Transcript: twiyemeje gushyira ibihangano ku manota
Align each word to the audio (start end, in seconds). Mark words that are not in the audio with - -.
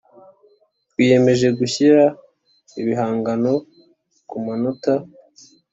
twiyemeje 0.89 1.47
gushyira 1.59 2.03
ibihangano 2.81 3.53
ku 4.29 4.35
manota 4.45 4.93